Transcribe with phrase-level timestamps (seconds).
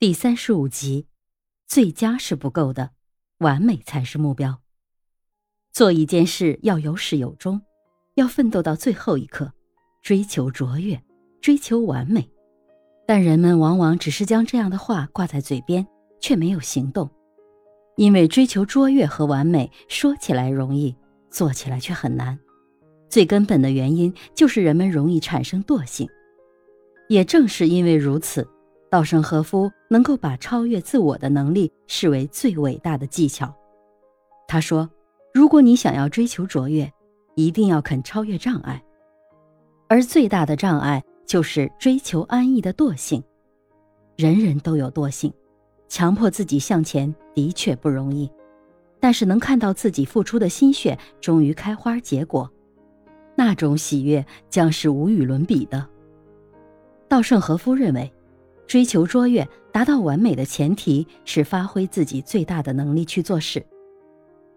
[0.00, 1.08] 第三十五集，
[1.66, 2.90] 最佳是不够的，
[3.38, 4.60] 完美才是目标。
[5.72, 7.60] 做一件事要有始有终，
[8.14, 9.52] 要奋斗到最后一刻，
[10.00, 11.02] 追求卓越，
[11.40, 12.30] 追求完美。
[13.08, 15.84] 但人们往往只是将这样的话挂在嘴边，
[16.20, 17.10] 却没有行动。
[17.96, 20.94] 因为追求卓越和完美说起来容易，
[21.28, 22.38] 做起来却很难。
[23.08, 26.08] 最根本的原因就是人们容易产生惰性。
[27.08, 28.48] 也正是因为如此。
[28.90, 33.54] 稻盛和夫能够把超越自我的能力视为最伟大的技巧。
[34.46, 34.88] 他说
[35.34, 36.90] ：“如果你想要追求卓越，
[37.34, 38.82] 一定要肯超越障碍，
[39.88, 43.22] 而最大的障碍就是追求安逸的惰性。
[44.16, 45.30] 人人都有惰性，
[45.86, 48.30] 强迫自己向前的确不容易，
[48.98, 52.50] 但是能看到自己付出的心血终于开花结果，
[53.36, 55.86] 那种喜悦将是无与伦比的。”
[57.06, 58.10] 稻盛和夫认为。
[58.68, 63.64] 追求卓越、达到完美的前提是发挥自己最大的能力去做事，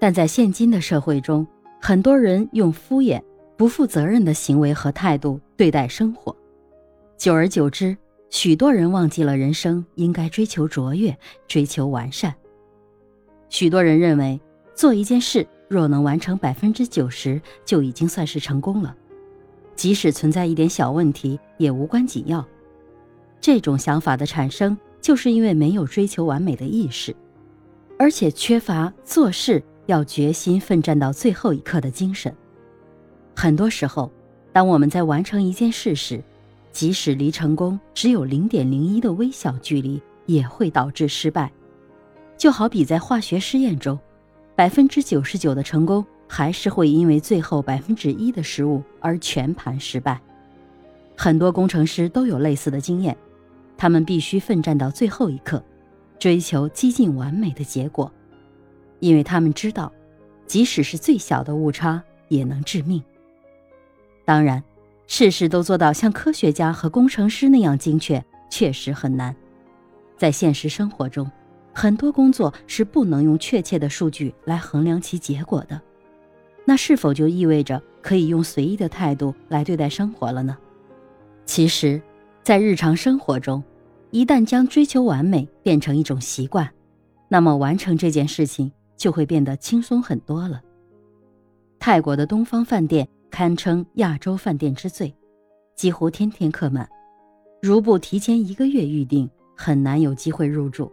[0.00, 1.46] 但在现今的社会中，
[1.78, 3.22] 很多人用敷衍、
[3.56, 6.34] 不负责任的行为和态度对待生活，
[7.18, 7.94] 久而久之，
[8.30, 11.14] 许多人忘记了人生应该追求卓越、
[11.46, 12.34] 追求完善。
[13.50, 14.40] 许多人认为，
[14.74, 18.96] 做一件事若能完成百分之九十，就已经算是成功了，
[19.76, 22.42] 即使存在一点小问题，也无关紧要。
[23.40, 27.14] 这种想法的产生，就是因为没有追求完美的意识，
[27.98, 32.34] 而且缺乏做事要决心奋战到最后一刻的精神。
[33.34, 34.10] 很多时候，
[34.52, 36.22] 当我们在完成一件事时，
[36.72, 41.50] 即使离成功只有零点零一的微小距离，也会导致失败。
[42.36, 43.98] 就好比在化学试验中，
[44.54, 50.20] 百分之九十九的成功，还是会因为最后百分之一的失误而全盘失败。
[51.16, 53.16] 很多工程师都有类似的经验。
[53.78, 55.64] 他们必须奋战到最后一刻，
[56.18, 58.12] 追求接近完美的结果，
[58.98, 59.90] 因为他们知道，
[60.46, 63.00] 即使是最小的误差也能致命。
[64.24, 64.62] 当然，
[65.06, 69.34] 事事都做到像科学家和工程师那样精确，确实很难。
[70.16, 71.30] 在现实生活中，
[71.72, 75.80] 很多工作是不能用确切的数据来衡量其结果的。
[76.64, 80.58] 那是否就意味着可以用随意的态度来对待生活了呢？
[81.46, 82.02] 其实。
[82.48, 83.62] 在日常生活中，
[84.10, 86.66] 一旦将追求完美变成一种习惯，
[87.28, 90.62] 那么完成这件事情就会变得轻松很多了。
[91.78, 95.14] 泰国的东方饭店堪称亚洲饭店之最，
[95.76, 96.88] 几乎天天客满，
[97.60, 100.90] 如不提前一个月预订，很难有机会入住。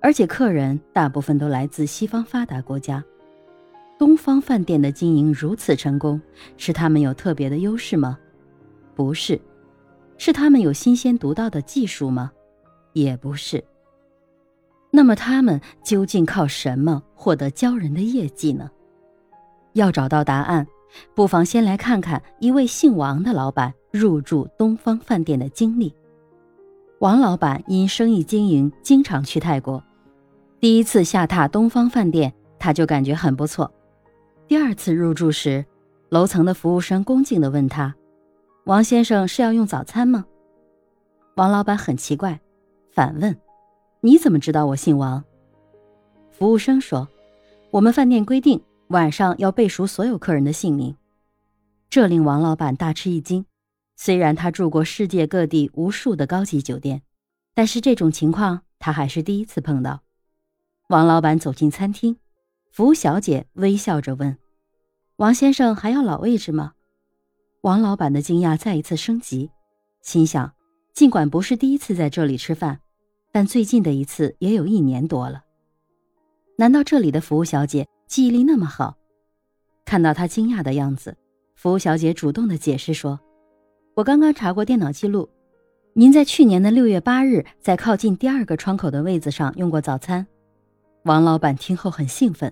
[0.00, 3.00] 而且客人大部分都来自西方发达国家。
[3.96, 6.20] 东方饭店的经营如此成功，
[6.56, 8.18] 是他们有特别的优势吗？
[8.96, 9.40] 不是。
[10.20, 12.30] 是他们有新鲜独到的技术吗？
[12.92, 13.64] 也不是。
[14.90, 18.70] 那么他们究竟靠什么获得骄人的业绩呢？
[19.72, 20.66] 要找到答案，
[21.14, 25.94] 不妨先来看看一位姓王的老板入住东方饭店的经历。
[26.98, 29.82] 王老板因生意经营，经常去泰国。
[30.60, 33.72] 第一次下榻东方饭店，他就感觉很不错。
[34.46, 35.64] 第二次入住时，
[36.10, 37.94] 楼层的服务生恭敬地问他。
[38.70, 40.24] 王先生是要用早餐吗？
[41.34, 42.40] 王老板很奇怪，
[42.92, 43.36] 反问
[44.00, 45.24] ：“你怎么知道我姓王？”
[46.30, 47.08] 服务生说
[47.72, 50.96] ：“我们饭店规定晚上要背熟所有客人的姓名。”
[51.90, 53.44] 这令王老板大吃一惊。
[53.96, 57.02] 虽然他住过世界各地无数的高级酒店，
[57.54, 60.02] 但是这种情况他还是第一次碰到。
[60.90, 62.16] 王老板走进餐厅，
[62.70, 64.38] 服务小姐微笑着问
[65.18, 66.74] ：“王先生还要老位置吗？”
[67.62, 69.50] 王老板的惊讶再一次升级，
[70.00, 70.50] 心想：
[70.94, 72.80] 尽管不是第一次在这里吃饭，
[73.30, 75.44] 但最近的一次也有一年多了。
[76.56, 78.96] 难道这里的服务小姐记忆力那么好？
[79.84, 81.14] 看到他惊讶的样子，
[81.54, 83.20] 服务小姐主动的解释说
[83.92, 85.28] ：“我刚刚查过电脑记录，
[85.92, 90.26] 您在去年的六月八日在靠近第二个窗口的位子上用过早餐。”
[91.04, 92.50] 王老板听后很兴奋：“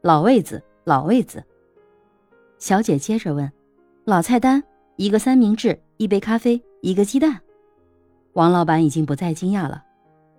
[0.00, 1.42] 老位子，老位子。”
[2.60, 3.50] 小姐接着问。
[4.06, 4.62] 老菜单，
[4.96, 7.40] 一个三明治，一杯咖啡，一个鸡蛋。
[8.34, 9.82] 王老板已经不再惊讶了。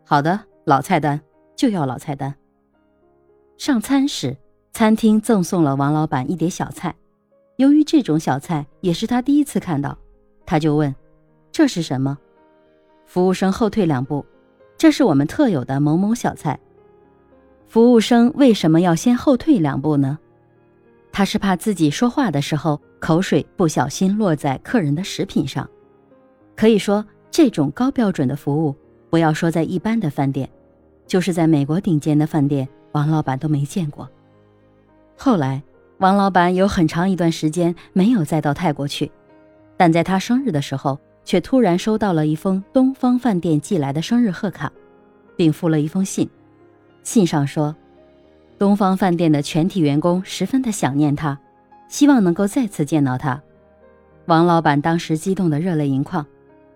[0.05, 1.19] 好的，老菜单
[1.55, 2.35] 就要老菜单。
[3.57, 4.37] 上餐时，
[4.71, 6.93] 餐厅赠送了王老板一碟小菜。
[7.55, 9.97] 由于这种小菜也是他第一次看到，
[10.45, 10.93] 他就问
[11.51, 12.19] ：“这是什么？”
[13.07, 14.23] 服务生后退两步
[14.77, 16.59] ：“这是我们特有的某某小菜。”
[17.65, 20.19] 服务生为什么要先后退两步呢？
[21.11, 25.69] 他是怕自己说话的时候口水不小心落在客人的食品上。
[26.55, 28.75] 可以说，这种高标准的服务
[29.11, 30.49] 不要说在一般的饭店，
[31.05, 34.09] 就是在美国顶尖的饭店，王老板都没见过。
[35.15, 35.61] 后来，
[35.99, 39.11] 王老板有很长一段时间没有再到泰国去，
[39.77, 44.71] 但在他生日的时候，却突然收到了一封东方饭店寄来的生日贺卡，
[45.37, 46.27] 并附了一封信。
[47.03, 47.75] 信上说，
[48.57, 51.39] 东方饭店的全体员工十分的想念他，
[51.87, 53.41] 希望能够再次见到他。
[54.25, 56.25] 王老板当时激动得热泪盈眶，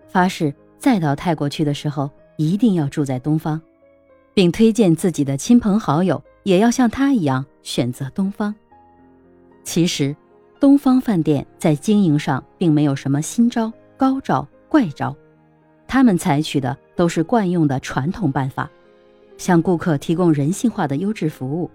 [0.08, 3.60] 发誓再到泰国去的时候一定要住在东方，
[4.32, 8.54] 并推荐自己的亲朋好友也要像他一样选择东方。
[9.64, 10.16] 其实，
[10.58, 15.14] 东方饭店在经营上并没有什么新招、高招、怪招，
[15.86, 18.70] 他们采取的都是惯用的传统办法，
[19.36, 21.70] 向顾客提供人性化的优质服务，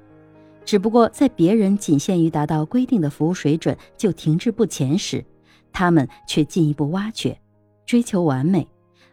[0.65, 5.23] 只不过在别人仅限于达到规定的服务水准就停滞不前时。
[5.71, 7.37] 他们却进一步挖掘，
[7.85, 8.65] 追求完美，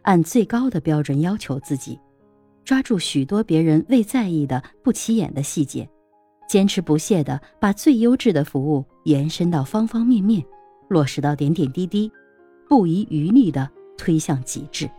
[0.03, 1.99] 按最高的标准要求自己，
[2.63, 5.85] 抓住许多别人未在意的不起眼的细节，
[6.47, 10.41] 坚持不懈地把最优质的服务延伸到方方面面，
[10.87, 12.09] 落实到点点滴滴，
[12.69, 14.89] 不遗余力地推向极致。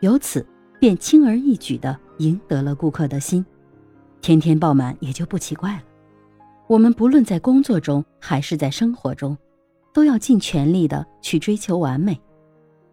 [0.00, 0.44] 由此
[0.80, 3.46] 便轻而易举地赢得了顾客的心，
[4.26, 5.82] 天天爆满也就不奇怪了。
[6.66, 9.38] 我们不论在工作中还是在生活中。
[9.94, 12.20] 都要尽全力的去追求完美，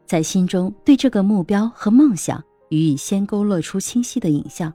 [0.05, 4.73] 在心中对这个目标和梦想予以先勾勒出清晰的影像。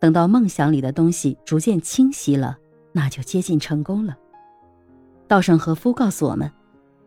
[0.00, 2.56] 等到梦想里的东西逐渐清晰了，
[2.90, 4.16] 那就接近成功了。
[5.28, 6.50] 稻盛和夫告诉我们，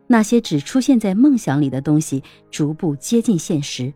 [0.06, 3.92] 那些只出现在梦想里的东西，逐步接近现实。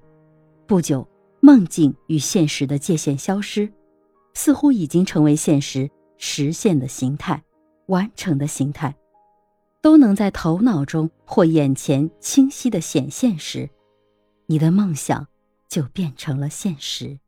[0.67, 1.07] 不久，
[1.39, 3.73] 梦境与现实的界限消失，
[4.35, 7.43] 似乎已经成为现实实现的形态，
[7.87, 8.95] 完成的形态。
[9.83, 13.71] 都能在头脑中或眼前清晰的显现时，
[14.47, 15.27] 你的梦想
[15.69, 17.19] 就变成了现实。